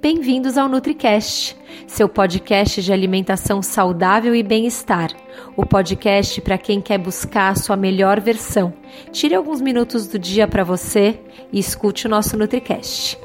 Bem-vindos 0.00 0.56
ao 0.56 0.68
NutriCast, 0.68 1.56
seu 1.86 2.08
podcast 2.08 2.82
de 2.82 2.92
alimentação 2.92 3.62
saudável 3.62 4.34
e 4.34 4.42
bem-estar. 4.42 5.10
O 5.56 5.66
podcast 5.66 6.40
para 6.40 6.56
quem 6.56 6.80
quer 6.80 6.98
buscar 6.98 7.50
a 7.50 7.54
sua 7.54 7.76
melhor 7.76 8.20
versão. 8.20 8.72
Tire 9.12 9.34
alguns 9.34 9.60
minutos 9.60 10.06
do 10.06 10.18
dia 10.18 10.48
para 10.48 10.64
você 10.64 11.20
e 11.52 11.58
escute 11.58 12.06
o 12.06 12.10
nosso 12.10 12.36
NutriCast. 12.36 13.18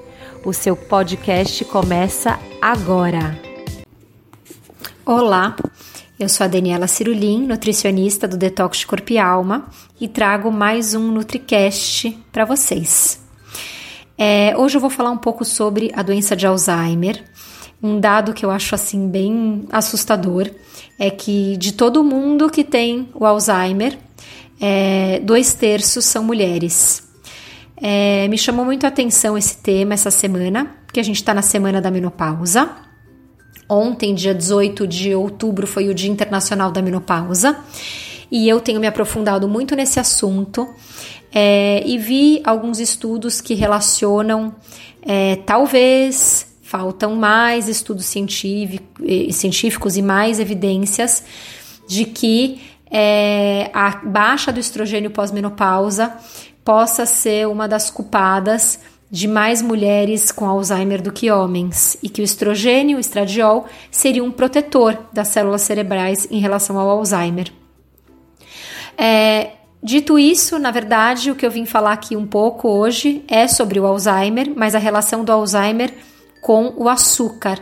O 0.43 0.51
seu 0.51 0.75
podcast 0.75 1.63
começa 1.65 2.39
agora. 2.61 3.39
Olá, 5.05 5.55
eu 6.19 6.27
sou 6.27 6.43
a 6.43 6.47
Daniela 6.47 6.87
Cirulim, 6.87 7.45
nutricionista 7.45 8.27
do 8.27 8.37
Detox 8.37 8.83
Corpo 8.83 9.13
e 9.13 9.17
Alma, 9.17 9.69
e 9.99 10.07
trago 10.07 10.51
mais 10.51 10.93
um 10.93 11.11
NutriCast 11.11 12.17
para 12.31 12.43
vocês. 12.43 13.28
É, 14.21 14.53
hoje 14.57 14.75
eu 14.75 14.81
vou 14.81 14.89
falar 14.89 15.11
um 15.11 15.17
pouco 15.17 15.45
sobre 15.45 15.89
a 15.95 16.03
doença 16.03 16.35
de 16.35 16.45
Alzheimer. 16.45 17.23
Um 17.81 18.01
dado 18.01 18.33
que 18.33 18.45
eu 18.45 18.51
acho 18.51 18.75
assim 18.75 19.07
bem 19.07 19.65
assustador 19.71 20.51
é 20.99 21.09
que 21.09 21.55
de 21.55 21.71
todo 21.71 22.03
mundo 22.03 22.49
que 22.49 22.65
tem 22.65 23.07
o 23.15 23.25
Alzheimer, 23.25 23.97
é, 24.59 25.21
dois 25.21 25.53
terços 25.53 26.03
são 26.03 26.21
mulheres. 26.21 27.07
É, 27.81 28.27
me 28.27 28.37
chamou 28.37 28.65
muito 28.65 28.83
a 28.83 28.89
atenção 28.89 29.37
esse 29.37 29.55
tema 29.55 29.93
essa 29.93 30.11
semana, 30.11 30.75
porque 30.85 30.99
a 30.99 31.03
gente 31.03 31.15
está 31.15 31.33
na 31.33 31.41
semana 31.41 31.79
da 31.79 31.89
menopausa. 31.89 32.69
Ontem, 33.69 34.13
dia 34.13 34.35
18 34.35 34.85
de 34.85 35.15
outubro, 35.15 35.65
foi 35.65 35.87
o 35.87 35.93
Dia 35.93 36.11
Internacional 36.11 36.73
da 36.73 36.81
Menopausa 36.81 37.57
e 38.29 38.49
eu 38.49 38.59
tenho 38.59 38.81
me 38.81 38.87
aprofundado 38.87 39.47
muito 39.47 39.75
nesse 39.75 39.99
assunto 39.99 40.67
é, 41.31 41.83
e 41.85 41.97
vi 41.97 42.41
alguns 42.43 42.79
estudos 42.79 43.41
que 43.41 43.53
relacionam, 43.53 44.55
é, 45.01 45.35
talvez 45.37 46.47
faltam 46.61 47.15
mais 47.15 47.67
estudos 47.67 48.05
científicos 48.05 49.97
e 49.97 50.01
mais 50.01 50.39
evidências 50.39 51.23
de 51.87 52.05
que 52.05 52.61
é, 52.91 53.69
a 53.73 53.97
baixa 54.03 54.51
do 54.51 54.59
estrogênio 54.59 55.09
pós-menopausa 55.11 56.13
possa 56.63 57.05
ser 57.05 57.47
uma 57.47 57.67
das 57.67 57.89
culpadas 57.89 58.79
de 59.11 59.27
mais 59.27 59.61
mulheres 59.61 60.31
com 60.31 60.45
Alzheimer 60.45 61.01
do 61.01 61.11
que 61.11 61.31
homens 61.31 61.97
e 62.03 62.09
que 62.09 62.21
o 62.21 62.23
estrogênio, 62.23 62.97
o 62.97 62.99
estradiol, 62.99 63.65
seria 63.89 64.23
um 64.23 64.31
protetor 64.31 64.97
das 65.11 65.29
células 65.29 65.63
cerebrais 65.63 66.27
em 66.29 66.39
relação 66.39 66.77
ao 66.77 66.87
Alzheimer. 66.89 67.51
É, 68.95 69.53
Dito 69.81 70.19
isso, 70.19 70.59
na 70.59 70.71
verdade, 70.71 71.31
o 71.31 71.35
que 71.35 71.45
eu 71.45 71.51
vim 71.51 71.65
falar 71.65 71.93
aqui 71.93 72.15
um 72.15 72.27
pouco 72.27 72.67
hoje 72.67 73.23
é 73.27 73.47
sobre 73.47 73.79
o 73.79 73.85
Alzheimer, 73.85 74.51
mas 74.55 74.75
a 74.75 74.79
relação 74.79 75.23
do 75.23 75.31
Alzheimer 75.31 75.93
com 76.41 76.73
o 76.75 76.89
açúcar. 76.89 77.59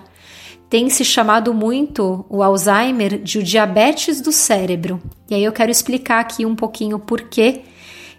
Tem 0.70 0.90
se 0.90 1.06
chamado 1.06 1.54
muito 1.54 2.26
o 2.28 2.42
Alzheimer 2.42 3.20
de 3.20 3.40
o 3.40 3.44
diabetes 3.44 4.20
do 4.20 4.32
cérebro. 4.32 5.02
E 5.30 5.36
aí 5.36 5.44
eu 5.44 5.52
quero 5.52 5.72
explicar 5.72 6.20
aqui 6.20 6.46
um 6.46 6.56
pouquinho 6.56 7.00
por 7.00 7.22
quê 7.22 7.62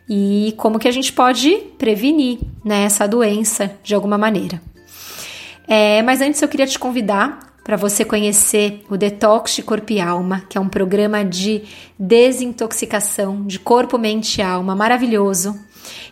e 0.08 0.54
como 0.56 0.78
que 0.78 0.88
a 0.88 0.92
gente 0.92 1.12
pode 1.12 1.50
prevenir 1.76 2.38
né, 2.64 2.84
essa 2.84 3.06
doença 3.06 3.76
de 3.82 3.94
alguma 3.94 4.16
maneira. 4.16 4.62
É, 5.66 6.00
mas 6.02 6.22
antes 6.22 6.40
eu 6.40 6.48
queria 6.48 6.66
te 6.66 6.78
convidar 6.78 7.47
para 7.68 7.76
você 7.76 8.02
conhecer 8.02 8.82
o 8.88 8.96
Detox 8.96 9.56
de 9.56 9.62
Corpo 9.62 9.92
e 9.92 10.00
Alma, 10.00 10.42
que 10.48 10.56
é 10.56 10.60
um 10.60 10.70
programa 10.70 11.22
de 11.22 11.64
desintoxicação 11.98 13.46
de 13.46 13.58
corpo, 13.58 13.98
mente 13.98 14.38
e 14.38 14.42
alma 14.42 14.74
maravilhoso, 14.74 15.54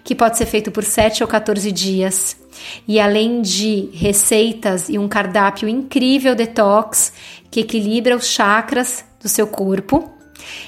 que 0.04 0.14
pode 0.14 0.36
ser 0.36 0.44
feito 0.44 0.70
por 0.70 0.84
7 0.84 1.22
ou 1.22 1.26
14 1.26 1.72
dias. 1.72 2.36
E 2.86 3.00
além 3.00 3.40
de 3.40 3.88
receitas 3.94 4.90
e 4.90 4.98
um 4.98 5.08
cardápio 5.08 5.66
incrível 5.66 6.34
detox 6.34 7.14
que 7.50 7.60
equilibra 7.60 8.14
os 8.14 8.26
chakras 8.26 9.02
do 9.18 9.26
seu 9.26 9.46
corpo, 9.46 10.12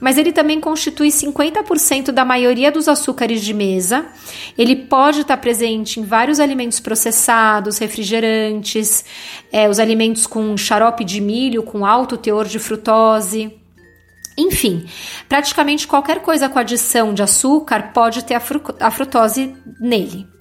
Mas 0.00 0.18
ele 0.18 0.32
também 0.32 0.60
constitui 0.60 1.08
50% 1.08 2.10
da 2.10 2.24
maioria 2.24 2.70
dos 2.70 2.88
açúcares 2.88 3.42
de 3.42 3.54
mesa. 3.54 4.06
Ele 4.56 4.76
pode 4.76 5.20
estar 5.20 5.36
presente 5.38 6.00
em 6.00 6.04
vários 6.04 6.38
alimentos 6.38 6.80
processados, 6.80 7.78
refrigerantes, 7.78 9.04
é, 9.50 9.68
os 9.68 9.78
alimentos 9.78 10.26
com 10.26 10.56
xarope 10.56 11.04
de 11.04 11.20
milho 11.20 11.62
com 11.62 11.84
alto 11.84 12.16
teor 12.16 12.46
de 12.46 12.58
frutose. 12.58 13.52
Enfim, 14.38 14.86
praticamente 15.28 15.86
qualquer 15.86 16.20
coisa 16.20 16.48
com 16.48 16.58
adição 16.58 17.14
de 17.14 17.22
açúcar 17.22 17.92
pode 17.94 18.22
ter 18.24 18.34
a, 18.34 18.42
a 18.80 18.90
frutose 18.90 19.54
nele. 19.80 20.35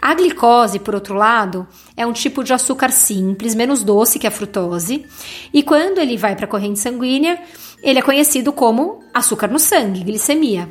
A 0.00 0.14
glicose, 0.14 0.78
por 0.78 0.94
outro 0.94 1.14
lado, 1.14 1.66
é 1.96 2.06
um 2.06 2.12
tipo 2.12 2.44
de 2.44 2.52
açúcar 2.52 2.90
simples, 2.90 3.54
menos 3.54 3.82
doce 3.82 4.18
que 4.18 4.26
a 4.26 4.30
frutose, 4.30 5.04
e 5.52 5.62
quando 5.62 5.98
ele 5.98 6.16
vai 6.16 6.36
para 6.36 6.44
a 6.44 6.48
corrente 6.48 6.78
sanguínea, 6.78 7.40
ele 7.82 7.98
é 7.98 8.02
conhecido 8.02 8.52
como 8.52 9.00
açúcar 9.12 9.48
no 9.48 9.58
sangue, 9.58 10.04
glicemia. 10.04 10.68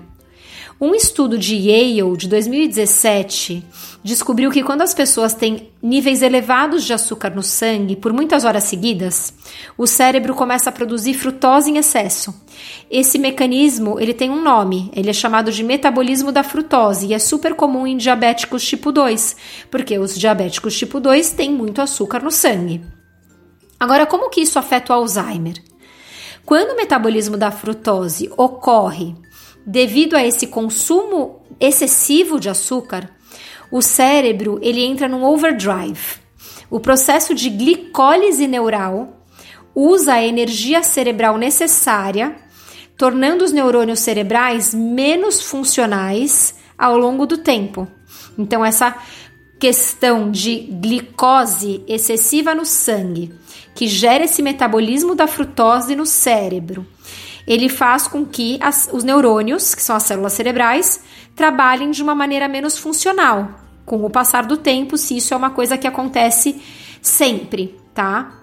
Um 0.80 0.94
estudo 0.94 1.38
de 1.38 1.56
Yale 1.56 2.18
de 2.18 2.28
2017 2.28 3.66
descobriu 4.04 4.52
que 4.52 4.62
quando 4.62 4.82
as 4.82 4.94
pessoas 4.94 5.34
têm 5.34 5.70
níveis 5.82 6.22
elevados 6.22 6.84
de 6.84 6.92
açúcar 6.92 7.30
no 7.30 7.42
sangue 7.42 7.96
por 7.96 8.12
muitas 8.12 8.44
horas 8.44 8.66
seguidas, 8.66 9.34
o 9.78 9.88
cérebro 9.88 10.36
começa 10.36 10.70
a 10.70 10.74
produzir 10.74 11.14
frutose 11.14 11.72
em 11.72 11.78
excesso. 11.78 12.36
Esse 12.92 13.18
mecanismo, 13.18 13.98
ele 14.02 14.14
tem 14.14 14.30
um 14.30 14.44
nome, 14.44 14.92
ele 14.94 15.10
é 15.10 15.14
chamado 15.14 15.50
de 15.50 15.64
metabolismo 15.64 16.30
da 16.30 16.44
frutose 16.44 17.08
e 17.08 17.14
é 17.14 17.20
super 17.20 17.56
comum 17.56 17.88
em 17.88 17.96
diabéticos 17.96 18.68
tipo 18.68 18.92
2, 18.92 19.38
porque 19.72 19.98
os 19.98 20.14
diabéticos 20.14 20.78
tipo 20.78 21.00
2 21.00 21.32
têm 21.32 21.54
muito 21.54 21.82
açúcar 21.82 22.22
no 22.22 22.32
sangue. 22.32 22.84
Agora, 23.80 24.06
como 24.06 24.30
que 24.30 24.42
isso 24.42 24.60
afeta 24.60 24.92
o 24.92 24.98
Alzheimer? 24.98 25.56
Quando 26.46 26.72
o 26.74 26.76
metabolismo 26.76 27.38
da 27.38 27.50
frutose 27.50 28.30
ocorre 28.38 29.16
devido 29.66 30.16
a 30.16 30.26
esse 30.26 30.48
consumo 30.48 31.42
excessivo 31.60 32.40
de 32.40 32.50
açúcar, 32.50 33.10
o 33.72 33.82
cérebro 33.82 34.60
ele 34.62 34.84
entra 34.84 35.08
num 35.08 35.24
overdrive. 35.24 36.20
O 36.70 36.80
processo 36.80 37.34
de 37.34 37.50
glicólise 37.50 38.48
neural 38.48 39.22
usa 39.74 40.14
a 40.14 40.24
energia 40.24 40.84
cerebral 40.84 41.38
necessária, 41.38 42.36
tornando 42.98 43.44
os 43.44 43.52
neurônios 43.52 44.00
cerebrais 44.00 44.74
menos 44.74 45.42
funcionais 45.42 46.56
ao 46.78 46.98
longo 46.98 47.26
do 47.26 47.38
tempo. 47.38 47.88
Então 48.38 48.64
essa 48.64 48.96
questão 49.60 50.30
de 50.32 50.60
glicose 50.82 51.84
excessiva 51.88 52.54
no 52.54 52.66
sangue, 52.66 53.34
que 53.74 53.88
gera 53.88 54.26
esse 54.26 54.42
metabolismo 54.42 55.16
da 55.16 55.28
frutose 55.28 55.96
no 55.96 56.06
cérebro, 56.06 56.86
ele 57.48 57.70
faz 57.70 58.08
com 58.08 58.26
que 58.26 58.58
as, 58.62 58.90
os 58.92 59.04
neurônios, 59.04 59.76
que 59.76 59.82
são 59.82 59.96
as 59.96 60.04
células 60.04 60.34
cerebrais, 60.34 61.02
trabalhem 61.36 61.92
de 61.92 62.02
uma 62.02 62.16
maneira 62.16 62.48
menos 62.48 62.78
funcional 62.78 63.66
com 63.86 64.04
o 64.04 64.10
passar 64.10 64.46
do 64.46 64.58
tempo, 64.58 64.98
se 64.98 65.18
isso 65.18 65.34
é 65.34 65.38
uma 65.38 65.52
coisa 65.52 65.78
que 65.78 65.88
acontece 65.88 66.60
sempre, 67.02 67.80
tá? 67.94 68.34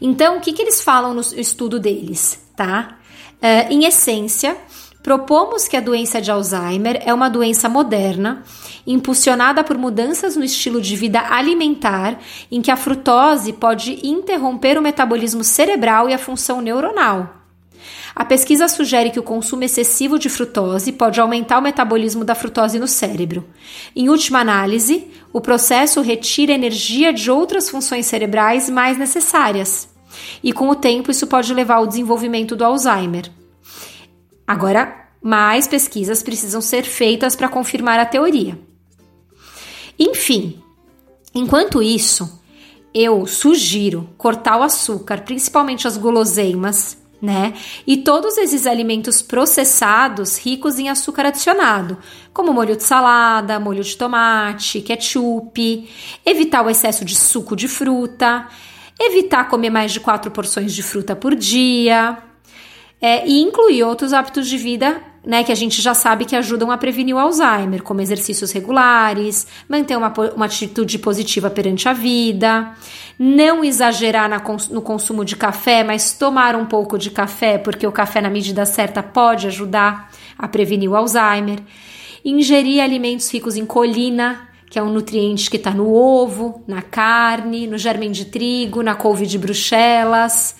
Então, 0.00 0.36
o 0.36 0.40
que, 0.40 0.52
que 0.52 0.62
eles 0.62 0.80
falam 0.80 1.12
no 1.12 1.20
estudo 1.20 1.80
deles, 1.80 2.40
tá? 2.56 2.96
Uh, 3.34 3.72
em 3.72 3.84
essência, 3.84 4.56
propomos 5.02 5.66
que 5.66 5.76
a 5.76 5.80
doença 5.80 6.20
de 6.20 6.30
Alzheimer 6.30 7.02
é 7.04 7.12
uma 7.12 7.28
doença 7.28 7.68
moderna, 7.68 8.42
impulsionada 8.86 9.64
por 9.64 9.76
mudanças 9.76 10.36
no 10.36 10.44
estilo 10.44 10.80
de 10.80 10.94
vida 10.94 11.20
alimentar, 11.20 12.18
em 12.50 12.62
que 12.62 12.70
a 12.70 12.76
frutose 12.76 13.52
pode 13.52 14.06
interromper 14.06 14.78
o 14.78 14.82
metabolismo 14.82 15.42
cerebral 15.42 16.08
e 16.08 16.14
a 16.14 16.18
função 16.18 16.60
neuronal. 16.60 17.43
A 18.14 18.24
pesquisa 18.24 18.68
sugere 18.68 19.10
que 19.10 19.18
o 19.18 19.24
consumo 19.24 19.64
excessivo 19.64 20.18
de 20.18 20.28
frutose 20.28 20.92
pode 20.92 21.20
aumentar 21.20 21.58
o 21.58 21.62
metabolismo 21.62 22.24
da 22.24 22.34
frutose 22.34 22.78
no 22.78 22.86
cérebro. 22.86 23.44
Em 23.94 24.08
última 24.08 24.38
análise, 24.38 25.08
o 25.32 25.40
processo 25.40 26.00
retira 26.00 26.52
energia 26.52 27.12
de 27.12 27.28
outras 27.28 27.68
funções 27.68 28.06
cerebrais 28.06 28.70
mais 28.70 28.96
necessárias. 28.96 29.88
E 30.42 30.52
com 30.52 30.68
o 30.68 30.76
tempo, 30.76 31.10
isso 31.10 31.26
pode 31.26 31.52
levar 31.52 31.76
ao 31.76 31.88
desenvolvimento 31.88 32.54
do 32.54 32.64
Alzheimer. 32.64 33.28
Agora, 34.46 35.08
mais 35.20 35.66
pesquisas 35.66 36.22
precisam 36.22 36.60
ser 36.60 36.84
feitas 36.84 37.34
para 37.34 37.48
confirmar 37.48 37.98
a 37.98 38.06
teoria. 38.06 38.56
Enfim, 39.98 40.62
enquanto 41.34 41.82
isso, 41.82 42.40
eu 42.94 43.26
sugiro 43.26 44.08
cortar 44.16 44.58
o 44.58 44.62
açúcar, 44.62 45.22
principalmente 45.22 45.88
as 45.88 45.96
guloseimas, 45.96 46.96
né? 47.20 47.54
E 47.86 47.98
todos 47.98 48.36
esses 48.38 48.66
alimentos 48.66 49.22
processados 49.22 50.38
ricos 50.38 50.78
em 50.78 50.88
açúcar 50.88 51.26
adicionado, 51.26 51.98
como 52.32 52.52
molho 52.52 52.76
de 52.76 52.82
salada, 52.82 53.58
molho 53.58 53.82
de 53.82 53.96
tomate, 53.96 54.80
ketchup, 54.80 55.88
evitar 56.24 56.64
o 56.64 56.70
excesso 56.70 57.04
de 57.04 57.16
suco 57.16 57.56
de 57.56 57.68
fruta, 57.68 58.46
evitar 59.00 59.48
comer 59.48 59.70
mais 59.70 59.92
de 59.92 60.00
quatro 60.00 60.30
porções 60.30 60.74
de 60.74 60.82
fruta 60.82 61.16
por 61.16 61.34
dia, 61.34 62.18
é, 63.00 63.26
e 63.26 63.40
incluir 63.40 63.82
outros 63.82 64.12
hábitos 64.12 64.48
de 64.48 64.56
vida 64.56 65.00
né, 65.24 65.42
que 65.42 65.50
a 65.50 65.54
gente 65.54 65.80
já 65.80 65.94
sabe 65.94 66.24
que 66.24 66.36
ajudam 66.36 66.70
a 66.70 66.76
prevenir 66.76 67.14
o 67.14 67.18
Alzheimer, 67.18 67.82
como 67.82 68.00
exercícios 68.00 68.52
regulares, 68.52 69.46
manter 69.68 69.96
uma, 69.96 70.12
uma 70.34 70.46
atitude 70.46 70.98
positiva 70.98 71.48
perante 71.48 71.88
a 71.88 71.92
vida, 71.92 72.72
não 73.18 73.64
exagerar 73.64 74.28
na, 74.28 74.42
no 74.70 74.82
consumo 74.82 75.24
de 75.24 75.36
café, 75.36 75.82
mas 75.82 76.12
tomar 76.12 76.54
um 76.54 76.66
pouco 76.66 76.98
de 76.98 77.10
café, 77.10 77.56
porque 77.56 77.86
o 77.86 77.92
café, 77.92 78.20
na 78.20 78.28
medida 78.28 78.66
certa, 78.66 79.02
pode 79.02 79.46
ajudar 79.46 80.10
a 80.36 80.46
prevenir 80.46 80.90
o 80.90 80.96
Alzheimer, 80.96 81.60
ingerir 82.24 82.82
alimentos 82.82 83.32
ricos 83.32 83.56
em 83.56 83.64
colina, 83.64 84.48
que 84.68 84.78
é 84.78 84.82
um 84.82 84.90
nutriente 84.90 85.48
que 85.48 85.56
está 85.56 85.70
no 85.70 85.92
ovo, 85.92 86.62
na 86.66 86.82
carne, 86.82 87.66
no 87.66 87.78
germen 87.78 88.10
de 88.10 88.26
trigo, 88.26 88.82
na 88.82 88.94
couve 88.94 89.26
de 89.26 89.38
bruxelas, 89.38 90.56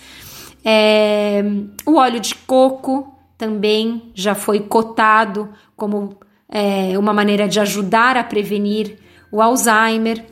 é, 0.64 1.44
o 1.84 1.96
óleo 1.96 2.20
de 2.20 2.34
coco 2.34 3.13
também 3.36 4.10
já 4.14 4.34
foi 4.34 4.60
cotado 4.60 5.50
como 5.76 6.16
é, 6.48 6.98
uma 6.98 7.12
maneira 7.12 7.48
de 7.48 7.58
ajudar 7.60 8.16
a 8.16 8.24
prevenir 8.24 8.98
o 9.30 9.42
Alzheimer. 9.42 10.24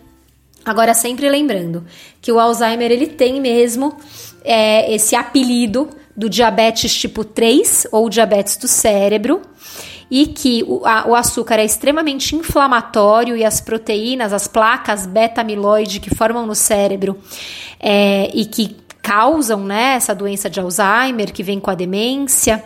Agora, 0.65 0.95
sempre 0.95 1.29
lembrando 1.29 1.85
que 2.21 2.31
o 2.31 2.39
Alzheimer 2.39 2.91
ele 2.91 3.09
tem 3.09 3.41
mesmo 3.41 3.97
é, 4.45 4.93
esse 4.95 5.17
apelido 5.17 5.89
do 6.17 6.29
diabetes 6.29 6.95
tipo 6.95 7.25
3 7.25 7.89
ou 7.91 8.09
diabetes 8.09 8.57
do 8.57 8.69
cérebro 8.69 9.43
e 10.11 10.27
que 10.27 10.63
o, 10.69 10.85
a, 10.85 11.09
o, 11.09 11.15
açúcar 11.15 11.59
é 11.59 11.65
extremamente 11.65 12.37
inflamatório 12.37 13.35
e 13.35 13.43
as 13.43 13.63
proteínas, 13.63 14.35
as 14.35 14.47
placas 14.47 15.07
beta-amiloide 15.07 16.01
que 16.01 16.15
formam 16.15 16.47
no 16.47 16.55
cérebro 16.55 17.19
é, 17.81 18.31
e 18.35 18.45
que 18.45 18.77
causam 19.03 19.65
né, 19.65 19.95
essa 19.95 20.15
doença 20.15 20.49
de 20.49 20.61
Alzheimer, 20.61 21.33
que 21.33 21.43
vem 21.43 21.59
com 21.59 21.71
a 21.71 21.75
demência, 21.75 22.63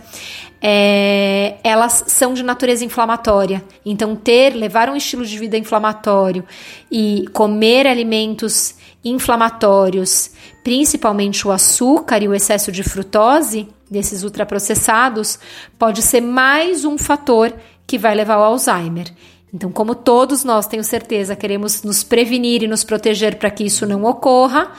é, 0.60 1.56
elas 1.64 2.04
são 2.08 2.34
de 2.34 2.42
natureza 2.42 2.84
inflamatória. 2.84 3.64
Então, 3.84 4.14
ter, 4.14 4.50
levar 4.54 4.88
um 4.90 4.96
estilo 4.96 5.24
de 5.24 5.38
vida 5.38 5.56
inflamatório 5.56 6.44
e 6.90 7.24
comer 7.32 7.86
alimentos 7.86 8.74
inflamatórios, 9.04 10.30
principalmente 10.62 11.46
o 11.46 11.52
açúcar 11.52 12.22
e 12.22 12.28
o 12.28 12.34
excesso 12.34 12.70
de 12.70 12.82
frutose, 12.82 13.68
desses 13.90 14.24
ultraprocessados, 14.24 15.38
pode 15.78 16.02
ser 16.02 16.20
mais 16.20 16.84
um 16.84 16.98
fator 16.98 17.54
que 17.86 17.96
vai 17.96 18.14
levar 18.14 18.34
ao 18.34 18.42
Alzheimer. 18.42 19.12
Então, 19.54 19.70
como 19.70 19.94
todos 19.94 20.42
nós, 20.42 20.66
tenho 20.66 20.82
certeza, 20.82 21.36
queremos 21.36 21.82
nos 21.82 22.02
prevenir 22.02 22.62
e 22.62 22.68
nos 22.68 22.82
proteger 22.82 23.36
para 23.36 23.50
que 23.50 23.64
isso 23.64 23.86
não 23.86 24.04
ocorra, 24.04 24.72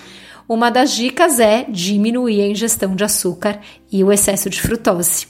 uma 0.48 0.70
das 0.70 0.92
dicas 0.92 1.40
é 1.40 1.66
diminuir 1.68 2.42
a 2.42 2.48
ingestão 2.48 2.96
de 2.96 3.04
açúcar 3.04 3.60
e 3.92 4.04
o 4.04 4.12
excesso 4.12 4.50
de 4.50 4.62
frutose. 4.62 5.28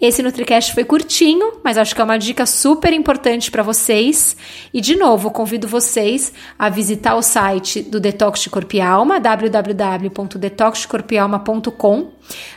Esse 0.00 0.22
NutriCast 0.22 0.72
foi 0.74 0.84
curtinho, 0.84 1.54
mas 1.62 1.76
acho 1.78 1.94
que 1.94 2.00
é 2.00 2.04
uma 2.04 2.18
dica 2.18 2.44
super 2.46 2.92
importante 2.92 3.48
para 3.50 3.62
vocês. 3.62 4.36
E 4.72 4.80
de 4.80 4.96
novo, 4.96 5.30
convido 5.30 5.68
vocês 5.68 6.32
a 6.58 6.68
visitar 6.68 7.14
o 7.14 7.22
site 7.22 7.80
do 7.82 8.00
Detox 8.00 8.40
de 8.40 8.50
Corpo 8.50 8.74
e 8.74 8.80
Alma, 8.80 9.20
www.detoxdecorpoalma.com. 9.20 12.10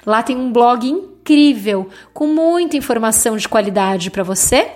Lá 0.05 0.23
tem 0.23 0.35
um 0.35 0.51
blog 0.51 0.87
incrível 0.87 1.87
com 2.13 2.27
muita 2.27 2.75
informação 2.77 3.37
de 3.37 3.47
qualidade 3.47 4.09
para 4.09 4.23
você 4.23 4.71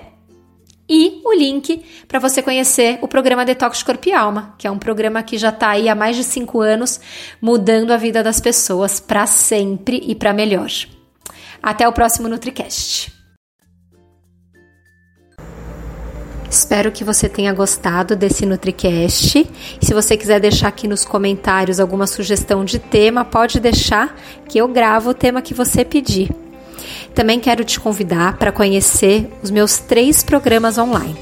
e 0.90 1.22
o 1.24 1.34
link 1.34 1.84
para 2.08 2.20
você 2.20 2.42
conhecer 2.42 2.98
o 3.02 3.08
programa 3.08 3.46
Detox 3.46 3.84
Corpo 3.84 4.10
e 4.10 4.14
Alma, 4.14 4.56
que 4.58 4.66
é 4.66 4.72
um 4.72 4.80
programa 4.80 5.22
que 5.22 5.38
já 5.38 5.50
está 5.50 5.70
aí 5.70 5.88
há 5.88 5.94
mais 5.94 6.16
de 6.16 6.24
cinco 6.24 6.60
anos, 6.60 7.00
mudando 7.40 7.92
a 7.92 7.98
vida 7.98 8.24
das 8.24 8.40
pessoas 8.40 9.00
para 9.00 9.28
sempre 9.28 10.02
e 10.06 10.16
para 10.16 10.34
melhor. 10.34 10.70
Até 11.62 11.88
o 11.88 11.94
próximo 11.94 12.28
NutriCast. 12.28 13.14
Espero 16.50 16.92
que 16.92 17.04
você 17.04 17.30
tenha 17.30 17.54
gostado 17.54 18.16
desse 18.16 18.44
NutriCast. 18.44 19.48
Se 19.80 19.94
você 19.94 20.18
quiser 20.18 20.40
deixar 20.40 20.70
aqui 20.70 20.88
nos 20.88 21.06
comentários 21.06 21.80
alguma 21.80 22.08
sugestão 22.08 22.66
de 22.66 22.80
tema, 22.80 23.24
pode 23.24 23.60
deixar 23.60 24.16
que 24.48 24.58
eu 24.58 24.68
gravo 24.68 25.12
o 25.12 25.14
tema 25.14 25.44
que 25.44 25.54
você 25.54 25.86
pedir. 25.86 26.49
Também 27.20 27.38
quero 27.38 27.66
te 27.66 27.78
convidar 27.82 28.38
para 28.38 28.50
conhecer 28.50 29.30
os 29.44 29.52
meus 29.52 29.78
três 29.78 30.24
programas 30.24 30.78
online. 30.78 31.18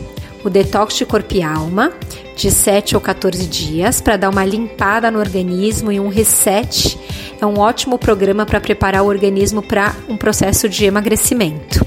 O 0.46 0.50
Detox 0.50 0.96
de 0.96 1.08
Corpo 1.08 1.34
e 1.34 1.42
Alma, 1.42 1.92
de 2.36 2.52
7 2.52 2.94
ou 2.94 3.02
14 3.02 3.48
dias, 3.48 4.00
para 4.00 4.16
dar 4.16 4.30
uma 4.30 4.46
limpada 4.46 5.10
no 5.10 5.18
organismo 5.18 5.92
e 5.92 6.00
um 6.00 6.08
reset. 6.08 7.00
É 7.42 7.46
um 7.48 7.58
ótimo 7.58 7.98
programa 7.98 8.46
para 8.46 8.62
preparar 8.62 9.02
o 9.02 9.08
organismo 9.08 9.64
para 9.64 9.96
um 10.08 10.16
processo 10.16 10.70
de 10.70 10.86
emagrecimento. 10.86 11.84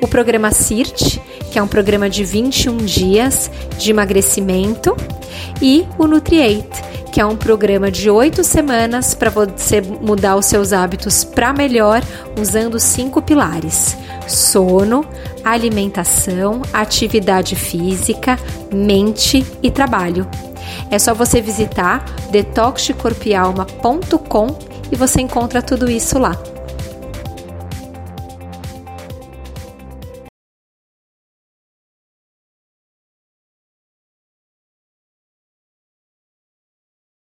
O 0.00 0.08
programa 0.08 0.50
CIRT, 0.50 1.20
que 1.52 1.58
é 1.58 1.62
um 1.62 1.68
programa 1.68 2.08
de 2.08 2.24
21 2.24 2.78
dias 2.78 3.50
de 3.76 3.90
emagrecimento, 3.90 4.96
e 5.60 5.84
o 5.98 6.06
Nutriate, 6.06 6.82
que 7.16 7.20
é 7.22 7.24
um 7.24 7.34
programa 7.34 7.90
de 7.90 8.10
oito 8.10 8.44
semanas 8.44 9.14
para 9.14 9.30
você 9.30 9.80
mudar 9.80 10.36
os 10.36 10.44
seus 10.44 10.74
hábitos 10.74 11.24
para 11.24 11.50
melhor, 11.50 12.02
usando 12.38 12.78
cinco 12.78 13.22
pilares: 13.22 13.96
sono, 14.28 15.02
alimentação, 15.42 16.60
atividade 16.74 17.56
física, 17.56 18.38
mente 18.70 19.46
e 19.62 19.70
trabalho. 19.70 20.28
É 20.90 20.98
só 20.98 21.14
você 21.14 21.40
visitar 21.40 22.04
detoxcorpialma.com 22.30 24.58
e 24.92 24.96
você 24.96 25.22
encontra 25.22 25.62
tudo 25.62 25.90
isso 25.90 26.18
lá. 26.18 26.38